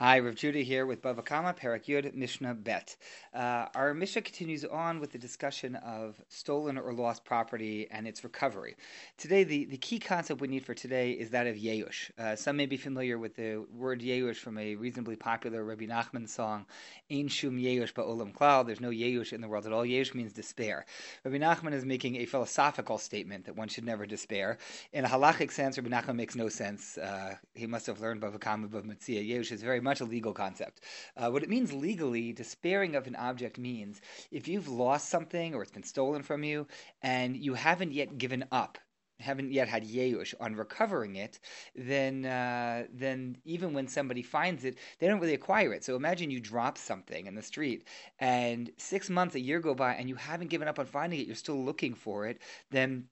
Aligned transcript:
Hi, 0.00 0.20
Rav 0.20 0.36
Judah 0.36 0.60
here 0.60 0.86
with 0.86 1.02
Bava 1.02 1.24
Kama, 1.24 1.54
Parak 1.54 1.86
Yud, 1.86 2.14
Mishnah 2.14 2.54
Bet. 2.54 2.94
Uh, 3.34 3.66
our 3.74 3.92
Mishnah 3.94 4.22
continues 4.22 4.64
on 4.64 5.00
with 5.00 5.10
the 5.10 5.18
discussion 5.18 5.74
of 5.74 6.22
stolen 6.28 6.78
or 6.78 6.92
lost 6.92 7.24
property 7.24 7.88
and 7.90 8.06
its 8.06 8.22
recovery. 8.22 8.76
Today, 9.16 9.42
the, 9.42 9.64
the 9.64 9.76
key 9.76 9.98
concept 9.98 10.40
we 10.40 10.46
need 10.46 10.64
for 10.64 10.72
today 10.72 11.10
is 11.10 11.30
that 11.30 11.48
of 11.48 11.56
Yeush. 11.56 12.12
Uh, 12.16 12.36
some 12.36 12.56
may 12.56 12.66
be 12.66 12.76
familiar 12.76 13.18
with 13.18 13.34
the 13.34 13.66
word 13.74 14.00
Yeush 14.00 14.36
from 14.36 14.56
a 14.56 14.76
reasonably 14.76 15.16
popular 15.16 15.64
Rabbi 15.64 15.86
Nachman 15.86 16.28
song, 16.28 16.66
Ein 17.10 17.26
Shum 17.26 17.58
Yeush 17.58 17.92
Ba'olam 17.92 18.32
Klal. 18.32 18.64
There's 18.64 18.80
no 18.80 18.90
Yeush 18.90 19.32
in 19.32 19.40
the 19.40 19.48
world 19.48 19.66
at 19.66 19.72
all. 19.72 19.84
Yeush 19.84 20.14
means 20.14 20.32
despair. 20.32 20.86
Rabbi 21.24 21.38
Nachman 21.38 21.72
is 21.72 21.84
making 21.84 22.14
a 22.18 22.24
philosophical 22.24 22.98
statement 22.98 23.46
that 23.46 23.56
one 23.56 23.66
should 23.66 23.84
never 23.84 24.06
despair. 24.06 24.58
In 24.92 25.04
a 25.04 25.08
halachic 25.08 25.50
sense, 25.50 25.76
Rabbi 25.76 25.90
Nachman 25.90 26.14
makes 26.14 26.36
no 26.36 26.48
sense. 26.48 26.96
Uh, 26.98 27.34
he 27.56 27.66
must 27.66 27.88
have 27.88 28.00
learned 28.00 28.22
Bava 28.22 28.38
Kama, 28.38 28.68
Bava 28.68 28.84
Metzia. 28.84 29.28
Yeush 29.28 29.50
is 29.50 29.60
very 29.60 29.80
much 29.88 30.00
a 30.00 30.04
legal 30.04 30.32
concept. 30.32 30.82
Uh, 31.16 31.30
what 31.30 31.42
it 31.42 31.48
means 31.48 31.72
legally, 31.72 32.32
despairing 32.32 32.94
of 32.94 33.06
an 33.06 33.16
object 33.16 33.58
means 33.58 34.00
if 34.30 34.46
you've 34.48 34.68
lost 34.68 35.08
something 35.08 35.54
or 35.54 35.62
it's 35.62 35.72
been 35.72 35.82
stolen 35.82 36.22
from 36.22 36.44
you 36.44 36.66
and 37.02 37.36
you 37.36 37.54
haven't 37.54 37.92
yet 37.92 38.18
given 38.18 38.44
up 38.52 38.78
haven't 39.20 39.52
yet 39.52 39.68
had 39.68 39.84
yeush 39.84 40.34
on 40.40 40.54
recovering 40.54 41.16
it, 41.16 41.40
then 41.74 42.24
uh, 42.24 42.84
then 42.92 43.36
even 43.44 43.72
when 43.72 43.88
somebody 43.88 44.22
finds 44.22 44.64
it, 44.64 44.78
they 44.98 45.08
don't 45.08 45.20
really 45.20 45.34
acquire 45.34 45.72
it. 45.72 45.84
So 45.84 45.96
imagine 45.96 46.30
you 46.30 46.40
drop 46.40 46.78
something 46.78 47.26
in 47.26 47.34
the 47.34 47.42
street, 47.42 47.88
and 48.18 48.70
six 48.76 49.10
months, 49.10 49.34
a 49.34 49.40
year 49.40 49.60
go 49.60 49.74
by, 49.74 49.94
and 49.94 50.08
you 50.08 50.14
haven't 50.14 50.50
given 50.50 50.68
up 50.68 50.78
on 50.78 50.86
finding 50.86 51.20
it. 51.20 51.26
You're 51.26 51.36
still 51.36 51.64
looking 51.64 51.94
for 51.94 52.26
it. 52.26 52.40
Then 52.70 53.08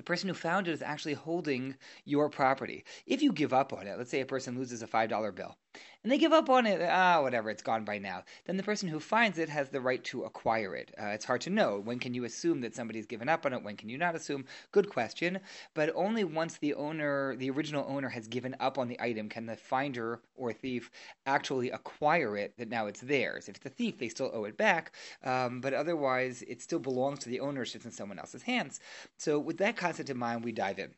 the 0.00 0.04
person 0.04 0.30
who 0.30 0.34
found 0.34 0.66
it 0.66 0.72
is 0.72 0.80
actually 0.80 1.12
holding 1.12 1.76
your 2.06 2.30
property. 2.30 2.84
If 3.04 3.20
you 3.20 3.34
give 3.34 3.52
up 3.52 3.74
on 3.74 3.86
it, 3.86 3.98
let's 3.98 4.10
say 4.10 4.22
a 4.22 4.24
person 4.24 4.56
loses 4.56 4.82
a 4.82 4.86
$5 4.86 5.34
bill, 5.34 5.58
and 6.02 6.10
they 6.10 6.16
give 6.16 6.32
up 6.32 6.48
on 6.48 6.66
it, 6.66 6.80
ah, 6.82 7.20
whatever, 7.20 7.50
it's 7.50 7.62
gone 7.62 7.84
by 7.84 7.98
now, 7.98 8.22
then 8.46 8.56
the 8.56 8.62
person 8.62 8.88
who 8.88 8.98
finds 8.98 9.36
it 9.38 9.50
has 9.50 9.68
the 9.68 9.82
right 9.82 10.02
to 10.04 10.22
acquire 10.22 10.74
it. 10.74 10.94
Uh, 10.98 11.08
it's 11.08 11.26
hard 11.26 11.42
to 11.42 11.50
know. 11.50 11.78
When 11.84 11.98
can 11.98 12.14
you 12.14 12.24
assume 12.24 12.62
that 12.62 12.74
somebody's 12.74 13.04
given 13.04 13.28
up 13.28 13.44
on 13.44 13.52
it? 13.52 13.62
When 13.62 13.76
can 13.76 13.90
you 13.90 13.98
not 13.98 14.16
assume? 14.16 14.46
Good 14.72 14.88
question. 14.88 15.38
But 15.74 15.92
only 15.94 16.24
once 16.24 16.56
the 16.56 16.72
owner, 16.72 17.36
the 17.36 17.50
original 17.50 17.84
owner, 17.86 18.08
has 18.08 18.26
given 18.26 18.56
up 18.60 18.78
on 18.78 18.88
the 18.88 18.98
item 18.98 19.28
can 19.28 19.44
the 19.44 19.56
finder 19.56 20.22
or 20.34 20.54
thief 20.54 20.90
actually 21.26 21.70
acquire 21.70 22.34
it 22.38 22.56
that 22.56 22.70
now 22.70 22.86
it's 22.86 23.00
theirs. 23.00 23.50
If 23.50 23.56
it's 23.56 23.66
a 23.66 23.68
thief, 23.68 23.98
they 23.98 24.08
still 24.08 24.30
owe 24.32 24.44
it 24.44 24.56
back, 24.56 24.92
um, 25.22 25.60
but 25.60 25.74
otherwise 25.74 26.42
it 26.48 26.62
still 26.62 26.78
belongs 26.78 27.18
to 27.20 27.28
the 27.28 27.40
owner, 27.40 27.60
it's 27.60 27.74
in 27.74 27.90
someone 27.90 28.18
else's 28.18 28.42
hands. 28.42 28.80
So 29.18 29.38
with 29.38 29.58
that 29.58 29.76
concept 29.76 29.89
in 29.98 30.16
mind, 30.16 30.44
we 30.44 30.52
dive 30.52 30.78
in. 30.78 30.94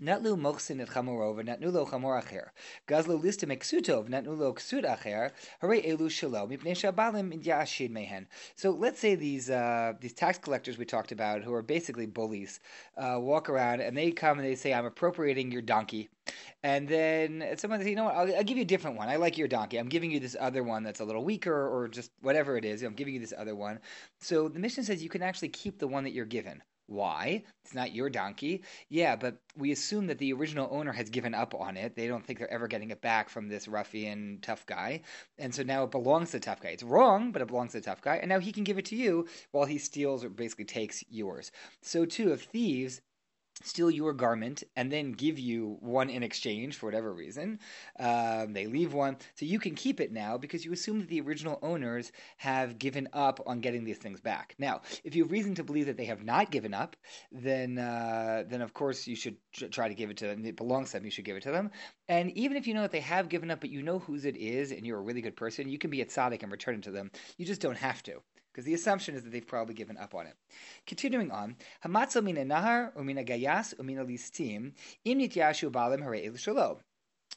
Natlu 0.00 0.34
mochsin 0.34 0.80
et 0.80 0.88
chamorov, 0.88 1.44
natnu 1.44 1.70
lo 1.72 1.84
chamor 1.84 2.22
acher. 2.22 2.50
Gazlu 2.88 3.20
natnu 3.20 4.38
lo 4.38 4.54
ksut 4.54 4.84
acher. 4.84 5.30
Hare 5.60 5.82
elu 5.82 6.10
shalom, 6.10 6.48
shabalim 6.50 7.44
yashid 7.44 7.90
mehen. 7.90 8.26
So 8.54 8.70
let's 8.70 8.98
say 8.98 9.14
these 9.14 9.50
uh, 9.50 9.92
these 10.00 10.14
tax 10.14 10.38
collectors 10.38 10.78
we 10.78 10.86
talked 10.86 11.12
about, 11.12 11.42
who 11.42 11.52
are 11.52 11.62
basically 11.62 12.06
bullies, 12.06 12.60
uh, 12.96 13.18
walk 13.20 13.50
around 13.50 13.80
and 13.82 13.94
they 13.94 14.10
come 14.10 14.38
and 14.38 14.46
they 14.46 14.54
say, 14.54 14.72
"I'm 14.72 14.86
appropriating 14.86 15.52
your 15.52 15.62
donkey." 15.62 16.08
And 16.62 16.88
then 16.88 17.44
someone 17.56 17.80
says, 17.80 17.88
you 17.88 17.96
know 17.96 18.04
what, 18.04 18.14
I'll, 18.14 18.36
I'll, 18.36 18.44
give 18.44 18.56
you 18.56 18.62
a 18.62 18.66
different 18.66 18.96
one. 18.96 19.08
I 19.08 19.16
like 19.16 19.36
your 19.36 19.48
donkey. 19.48 19.78
I'm 19.78 19.88
giving 19.88 20.10
you 20.10 20.20
this 20.20 20.36
other 20.38 20.62
one 20.62 20.82
that's 20.82 21.00
a 21.00 21.04
little 21.04 21.24
weaker 21.24 21.68
or 21.68 21.88
just 21.88 22.12
whatever 22.20 22.56
it 22.56 22.64
is. 22.64 22.82
I'm 22.82 22.94
giving 22.94 23.14
you 23.14 23.20
this 23.20 23.34
other 23.36 23.56
one. 23.56 23.80
So 24.20 24.48
the 24.48 24.60
Mishnah 24.60 24.84
says 24.84 25.02
you 25.02 25.08
can 25.08 25.22
actually 25.22 25.48
keep 25.48 25.78
the 25.78 25.88
one 25.88 26.04
that 26.04 26.12
you're 26.12 26.26
given. 26.26 26.62
Why? 26.90 27.44
It's 27.64 27.72
not 27.72 27.94
your 27.94 28.10
donkey. 28.10 28.64
Yeah, 28.88 29.14
but 29.14 29.36
we 29.56 29.70
assume 29.70 30.08
that 30.08 30.18
the 30.18 30.32
original 30.32 30.66
owner 30.72 30.90
has 30.90 31.08
given 31.08 31.34
up 31.34 31.54
on 31.54 31.76
it. 31.76 31.94
They 31.94 32.08
don't 32.08 32.26
think 32.26 32.40
they're 32.40 32.52
ever 32.52 32.66
getting 32.66 32.90
it 32.90 33.00
back 33.00 33.28
from 33.28 33.48
this 33.48 33.68
ruffian 33.68 34.40
tough 34.42 34.66
guy. 34.66 35.02
And 35.38 35.54
so 35.54 35.62
now 35.62 35.84
it 35.84 35.92
belongs 35.92 36.32
to 36.32 36.38
the 36.38 36.44
tough 36.44 36.60
guy. 36.60 36.70
It's 36.70 36.82
wrong, 36.82 37.30
but 37.30 37.42
it 37.42 37.48
belongs 37.48 37.72
to 37.72 37.78
the 37.78 37.84
tough 37.84 38.02
guy. 38.02 38.16
And 38.16 38.28
now 38.28 38.40
he 38.40 38.50
can 38.50 38.64
give 38.64 38.76
it 38.76 38.86
to 38.86 38.96
you 38.96 39.28
while 39.52 39.66
he 39.66 39.78
steals 39.78 40.24
or 40.24 40.30
basically 40.30 40.64
takes 40.64 41.04
yours. 41.08 41.52
So 41.80 42.04
too, 42.04 42.32
if 42.32 42.42
thieves 42.42 43.00
steal 43.62 43.90
your 43.90 44.12
garment 44.12 44.62
and 44.76 44.90
then 44.90 45.12
give 45.12 45.38
you 45.38 45.76
one 45.80 46.10
in 46.10 46.22
exchange 46.22 46.76
for 46.76 46.86
whatever 46.86 47.12
reason. 47.12 47.58
Um, 47.98 48.52
they 48.52 48.66
leave 48.66 48.92
one. 48.92 49.16
So 49.34 49.44
you 49.44 49.58
can 49.58 49.74
keep 49.74 50.00
it 50.00 50.12
now 50.12 50.38
because 50.38 50.64
you 50.64 50.72
assume 50.72 51.00
that 51.00 51.08
the 51.08 51.20
original 51.20 51.58
owners 51.62 52.12
have 52.38 52.78
given 52.78 53.08
up 53.12 53.40
on 53.46 53.60
getting 53.60 53.84
these 53.84 53.98
things 53.98 54.20
back. 54.20 54.54
Now, 54.58 54.80
if 55.04 55.14
you 55.14 55.24
have 55.24 55.32
reason 55.32 55.54
to 55.56 55.64
believe 55.64 55.86
that 55.86 55.96
they 55.96 56.06
have 56.06 56.24
not 56.24 56.50
given 56.50 56.74
up, 56.74 56.96
then 57.32 57.78
uh, 57.78 58.44
then 58.48 58.62
of 58.62 58.74
course 58.74 59.06
you 59.06 59.16
should 59.16 59.36
try 59.70 59.88
to 59.88 59.94
give 59.94 60.10
it 60.10 60.16
to 60.18 60.26
them. 60.26 60.44
It 60.44 60.56
belongs 60.56 60.90
to 60.90 60.96
them. 60.96 61.04
You 61.04 61.10
should 61.10 61.24
give 61.24 61.36
it 61.36 61.42
to 61.44 61.52
them. 61.52 61.70
And 62.08 62.30
even 62.36 62.56
if 62.56 62.66
you 62.66 62.74
know 62.74 62.82
that 62.82 62.92
they 62.92 63.00
have 63.00 63.28
given 63.28 63.50
up, 63.50 63.60
but 63.60 63.70
you 63.70 63.82
know 63.82 63.98
whose 63.98 64.24
it 64.24 64.36
is 64.36 64.72
and 64.72 64.86
you're 64.86 64.98
a 64.98 65.02
really 65.02 65.20
good 65.20 65.36
person, 65.36 65.68
you 65.68 65.78
can 65.78 65.90
be 65.90 66.00
a 66.00 66.06
tzaddik 66.06 66.42
and 66.42 66.50
return 66.50 66.76
it 66.76 66.82
to 66.84 66.90
them. 66.90 67.10
You 67.36 67.46
just 67.46 67.60
don't 67.60 67.78
have 67.78 68.02
to 68.04 68.22
because 68.60 68.66
the 68.66 68.74
assumption 68.74 69.14
is 69.14 69.22
that 69.22 69.32
they've 69.32 69.46
probably 69.46 69.74
given 69.74 69.96
up 69.96 70.14
on 70.14 70.26
it. 70.26 70.34
Continuing 70.86 71.30
on, 71.30 71.56
hamatzo 71.84 72.22
mina 72.22 72.44
nahar 72.44 72.92
umina 72.94 73.26
gayas 73.26 73.74
umina 73.76 74.06
listim 74.06 74.72
im 75.04 75.18
nityashu 75.18 75.70
balim 75.70 76.02
hare 76.02 76.30
shalo. 76.32 76.78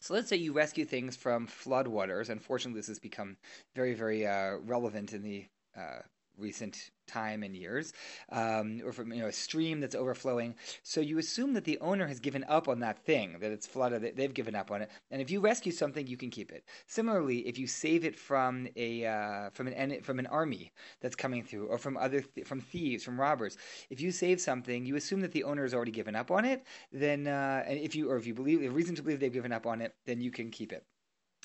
So 0.01 0.13
let's 0.13 0.27
say 0.27 0.35
you 0.35 0.51
rescue 0.51 0.83
things 0.83 1.15
from 1.15 1.47
floodwaters. 1.47 2.29
Unfortunately, 2.29 2.77
this 2.77 2.87
has 2.87 2.99
become 2.99 3.37
very, 3.73 3.93
very 3.93 4.27
uh, 4.27 4.57
relevant 4.65 5.13
in 5.13 5.21
the 5.21 5.45
uh, 5.77 5.99
recent 6.37 6.91
time 7.07 7.43
and 7.43 7.55
years, 7.55 7.93
um, 8.31 8.81
or 8.85 8.91
from 8.91 9.11
you 9.11 9.21
know 9.21 9.27
a 9.27 9.31
stream 9.31 9.79
that's 9.79 9.95
overflowing. 9.95 10.55
So 10.83 11.01
you 11.01 11.17
assume 11.17 11.53
that 11.53 11.65
the 11.65 11.77
owner 11.79 12.07
has 12.07 12.19
given 12.19 12.43
up 12.47 12.67
on 12.67 12.79
that 12.79 13.03
thing, 13.05 13.37
that 13.39 13.51
it's 13.51 13.67
flooded, 13.67 14.01
that 14.01 14.15
they've 14.15 14.33
given 14.33 14.55
up 14.55 14.71
on 14.71 14.81
it. 14.81 14.89
And 15.11 15.21
if 15.21 15.29
you 15.29 15.39
rescue 15.39 15.71
something, 15.71 16.07
you 16.07 16.17
can 16.17 16.29
keep 16.29 16.51
it. 16.51 16.63
Similarly, 16.87 17.39
if 17.39 17.57
you 17.57 17.67
save 17.67 18.05
it 18.05 18.17
from 18.17 18.67
a 18.75 19.05
uh, 19.05 19.49
from 19.51 19.67
an 19.67 20.01
from 20.01 20.19
an 20.19 20.27
army 20.27 20.71
that's 21.01 21.15
coming 21.15 21.43
through, 21.43 21.67
or 21.67 21.77
from 21.77 21.97
other 21.97 22.21
th- 22.21 22.47
from 22.47 22.61
thieves, 22.61 23.03
from 23.03 23.19
robbers, 23.19 23.57
if 23.89 24.01
you 24.01 24.11
save 24.11 24.39
something, 24.41 24.85
you 24.85 24.95
assume 24.95 25.21
that 25.21 25.31
the 25.31 25.43
owner 25.43 25.63
has 25.63 25.73
already 25.73 25.91
given 25.91 26.15
up 26.15 26.31
on 26.31 26.45
it. 26.45 26.63
Then, 26.91 27.27
uh, 27.27 27.63
and 27.67 27.79
if 27.79 27.95
you 27.95 28.09
or 28.09 28.17
if 28.17 28.25
you 28.27 28.33
believe, 28.33 28.61
a 28.63 28.69
reason 28.69 28.95
to 28.95 29.03
believe 29.03 29.19
they've 29.19 29.31
given 29.31 29.51
up 29.53 29.65
on 29.65 29.81
it, 29.81 29.95
then 30.05 30.21
you 30.21 30.31
can 30.31 30.49
keep 30.51 30.71
it. 30.71 30.85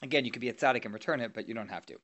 Again, 0.03 0.25
you 0.25 0.31
could 0.31 0.41
be 0.41 0.49
a 0.49 0.55
tzaddik 0.55 0.85
and 0.85 0.95
return 0.95 1.21
it, 1.21 1.35
but 1.35 1.49
you 1.49 1.55
don't 1.55 1.71
have 1.71 1.85
to. 1.87 1.97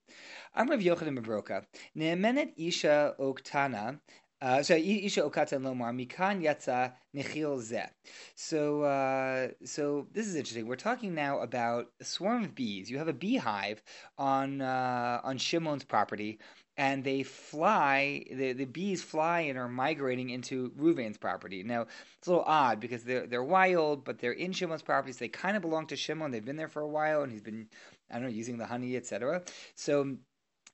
I'm 0.54 0.68
Rav 0.68 0.80
Yochanan 0.80 1.14
ben 1.14 1.24
Broka. 1.24 1.64
Ne'emenet 1.96 2.52
isha 2.56 3.14
oktana 3.20 4.00
uh, 4.44 4.62
so 4.62 4.74
isha 4.74 5.22
okatan 5.22 5.62
lomar 5.62 5.94
mikan 5.94 6.42
yatza 6.42 6.92
nechil 7.16 7.56
zeh. 7.62 7.88
So 8.34 8.82
uh, 8.82 9.48
so 9.64 10.06
this 10.12 10.26
is 10.26 10.34
interesting. 10.34 10.66
We're 10.66 10.76
talking 10.76 11.14
now 11.14 11.38
about 11.38 11.86
a 11.98 12.04
swarm 12.04 12.44
of 12.44 12.54
bees. 12.54 12.90
You 12.90 12.98
have 12.98 13.08
a 13.08 13.14
beehive 13.14 13.82
on 14.18 14.60
uh, 14.60 15.20
on 15.24 15.38
Shimon's 15.38 15.84
property, 15.84 16.38
and 16.76 17.04
they 17.04 17.22
fly, 17.22 18.24
the, 18.30 18.52
the 18.52 18.64
bees 18.64 19.02
fly 19.02 19.40
and 19.40 19.58
are 19.58 19.68
migrating 19.68 20.30
into 20.30 20.70
Reuven's 20.70 21.18
property. 21.18 21.62
Now, 21.62 21.82
it's 22.18 22.26
a 22.26 22.30
little 22.30 22.44
odd 22.44 22.80
because 22.80 23.04
they're, 23.04 23.26
they're 23.26 23.44
wild, 23.44 24.04
but 24.04 24.18
they're 24.18 24.32
in 24.32 24.52
Shimon's 24.52 24.82
property, 24.82 25.12
so 25.12 25.18
they 25.20 25.28
kind 25.28 25.56
of 25.56 25.62
belong 25.62 25.86
to 25.88 25.96
Shimon. 25.96 26.30
They've 26.30 26.44
been 26.44 26.56
there 26.56 26.68
for 26.68 26.82
a 26.82 26.88
while, 26.88 27.22
and 27.22 27.30
he's 27.30 27.42
been, 27.42 27.68
I 28.10 28.14
don't 28.14 28.24
know, 28.24 28.28
using 28.28 28.58
the 28.58 28.66
honey, 28.66 28.96
etc. 28.96 29.42
So 29.76 30.16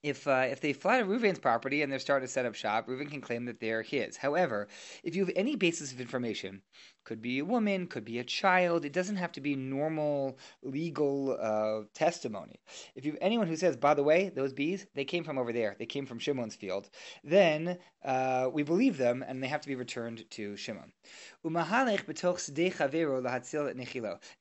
if 0.02 0.26
uh, 0.26 0.46
if 0.50 0.60
they 0.60 0.72
fly 0.72 0.98
to 0.98 1.04
Reuven's 1.04 1.38
property 1.38 1.82
and 1.82 1.92
they're 1.92 1.98
starting 1.98 2.26
to 2.26 2.32
set 2.32 2.46
up 2.46 2.54
shop, 2.54 2.86
Reuven 2.86 3.10
can 3.10 3.20
claim 3.20 3.44
that 3.46 3.60
they're 3.60 3.82
his. 3.82 4.16
However, 4.16 4.68
if 5.04 5.14
you 5.14 5.24
have 5.24 5.34
any 5.36 5.56
basis 5.56 5.92
of 5.92 6.00
information, 6.00 6.62
could 7.04 7.22
be 7.22 7.38
a 7.38 7.44
woman, 7.44 7.86
could 7.86 8.04
be 8.04 8.18
a 8.18 8.24
child, 8.24 8.84
it 8.84 8.92
doesn't 8.92 9.16
have 9.16 9.32
to 9.32 9.40
be 9.40 9.56
normal 9.56 10.38
legal 10.62 11.36
uh, 11.40 11.84
testimony. 11.94 12.60
If 12.94 13.04
you 13.04 13.12
have 13.12 13.18
anyone 13.22 13.46
who 13.46 13.56
says, 13.56 13.76
by 13.76 13.94
the 13.94 14.02
way, 14.02 14.28
those 14.28 14.52
bees, 14.52 14.86
they 14.94 15.04
came 15.04 15.24
from 15.24 15.38
over 15.38 15.52
there, 15.52 15.76
they 15.78 15.86
came 15.86 16.06
from 16.06 16.18
Shimon's 16.18 16.54
field, 16.54 16.90
then 17.24 17.78
uh, 18.04 18.48
we 18.52 18.62
believe 18.62 18.96
them 18.96 19.24
and 19.26 19.42
they 19.42 19.48
have 19.48 19.60
to 19.62 19.68
be 19.68 19.74
returned 19.74 20.24
to 20.30 20.56
Shimon. 20.56 20.92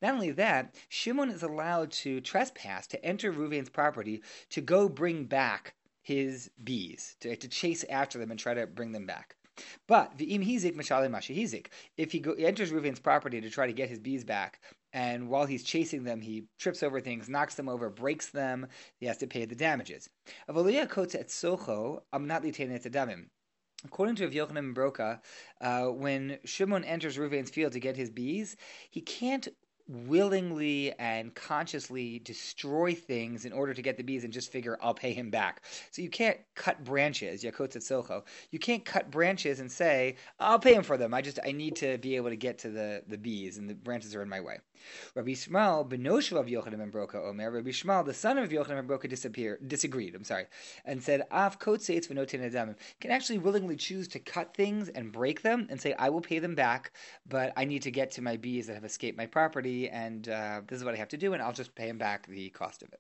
Not 0.02 0.14
only 0.14 0.32
that, 0.32 0.76
Shimon 0.90 1.30
is 1.30 1.44
allowed 1.44 1.92
to 1.92 2.22
trespass, 2.22 2.88
to 2.88 3.06
enter 3.06 3.32
Reuven's 3.32 3.70
property, 3.70 4.22
to 4.50 4.62
go 4.62 4.90
bring 4.90 5.26
back 5.26 5.74
his 6.02 6.50
bees, 6.64 7.16
to, 7.20 7.36
to 7.36 7.48
chase 7.48 7.84
after 7.90 8.18
them 8.18 8.32
and 8.32 8.40
try 8.40 8.54
to 8.54 8.66
bring 8.66 8.92
them 8.92 9.06
back. 9.06 9.36
But. 9.88 10.14
If 10.18 12.12
he, 12.12 12.20
go, 12.20 12.34
enters 12.34 12.72
Reuven's 12.72 13.00
property 13.00 13.42
to 13.42 13.50
try 13.50 13.68
to 13.68 13.74
get 13.74 13.90
his 13.90 14.00
bees 14.00 14.24
back, 14.24 14.62
and 14.94 15.30
while 15.30 15.46
he's 15.46 15.64
chasing 15.64 16.04
them, 16.04 16.22
he 16.22 16.46
trips 16.58 16.84
over 16.84 17.00
things, 17.00 17.30
knocks 17.30 17.56
them 17.56 17.70
over, 17.70 17.90
breaks 17.90 18.30
them. 18.30 18.68
He 19.00 19.06
has 19.06 19.18
to 19.18 19.28
pay 19.28 19.46
the 19.46 19.56
damages. 19.56 20.10
According 23.86 24.16
to 24.16 24.28
Yochanan 24.28 24.74
Broka, 24.74 25.22
uh, 25.62 25.86
when 25.86 26.38
Shimon 26.44 26.84
enters 26.84 27.18
Reuven's 27.18 27.50
field 27.50 27.72
to 27.74 27.80
get 27.80 27.96
his 27.96 28.10
bees, 28.10 28.58
he 28.90 29.00
can't 29.00 29.48
willingly 29.90 30.94
and 31.00 31.34
consciously 31.34 32.20
destroy 32.20 32.94
things 32.94 33.46
in 33.46 33.52
order 33.52 33.74
to 33.74 33.82
get 33.82 33.98
the 33.98 34.04
bees 34.04 34.24
and 34.24 34.32
just 34.32 34.52
figure 34.52 34.78
I'll 34.82 34.94
pay 34.94 35.14
him 35.14 35.30
back. 35.30 35.64
So 35.92 36.02
you 36.02 36.10
can't 36.10 36.38
cut 36.56 36.84
branches, 36.84 37.44
Yakot 37.44 37.76
Socho. 37.78 38.24
You 38.52 38.60
can't 38.60 38.86
cut 38.86 39.10
branches 39.10 39.60
and 39.60 39.72
say, 39.72 40.16
I'll 40.40 40.60
pay 40.60 40.76
him 40.76 40.84
for 40.84 40.98
them. 40.98 41.14
I 41.14 41.22
just 41.22 41.40
I 41.44 41.52
need 41.52 41.76
to 41.78 41.98
be 41.98 42.16
able 42.16 42.30
to 42.30 42.36
get 42.36 42.60
to 42.60 42.70
the, 42.70 43.04
the 43.08 43.18
bees 43.18 43.58
and 43.58 43.70
the 43.70 43.74
branches 43.74 44.16
are 44.16 44.22
in 44.22 44.30
my 44.30 44.42
way. 44.42 44.60
Rabbi 45.16 45.32
Shmuel, 45.32 45.90
Benoshu 45.90 46.40
of 46.40 46.46
Yochanan 46.48 46.78
ben 46.78 46.92
Broka 46.92 47.16
Omer, 47.16 47.52
Rabbi 47.52 47.70
Shmuel, 47.70 48.06
the 48.06 48.14
son 48.14 48.38
of 48.38 48.50
Yochanan 48.50 48.88
ben 48.88 48.88
Broka, 48.88 49.10
disappeared 49.10 49.68
disagreed, 49.68 50.16
I'm 50.16 50.24
sorry, 50.24 50.46
and 50.86 51.04
said, 51.04 51.24
Av 51.32 51.60
kotzeitz 51.60 52.08
v'notin 52.08 52.50
adamim, 52.50 52.76
can 53.02 53.12
actually 53.12 53.40
willingly 53.40 53.76
choose 53.76 54.08
to 54.10 54.20
cut 54.20 54.54
things 54.54 54.90
and 54.90 55.12
break 55.12 55.42
them 55.42 55.68
and 55.70 55.80
say, 55.82 55.94
I 55.94 56.10
will 56.10 56.22
pay 56.22 56.40
them 56.40 56.56
back, 56.56 56.92
but 57.28 57.54
I 57.58 57.66
need 57.66 57.82
to 57.84 57.92
get 57.92 58.12
to 58.12 58.22
my 58.22 58.38
bees 58.38 58.68
that 58.68 58.76
have 58.76 58.86
escaped 58.86 59.18
my 59.18 59.26
property, 59.26 59.79
and 59.88 60.28
uh, 60.28 60.62
this 60.68 60.78
is 60.78 60.84
what 60.84 60.94
I 60.94 60.98
have 60.98 61.10
to 61.10 61.18
do, 61.18 61.34
and 61.34 61.42
I'll 61.42 61.54
just 61.54 61.76
pay 61.76 61.88
him 61.88 61.98
back 61.98 62.28
the 62.28 62.50
cost 62.50 62.84
of 62.84 62.92
it. 62.92 63.00